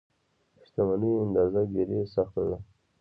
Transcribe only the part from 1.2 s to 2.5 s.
اندازه ګیري سخته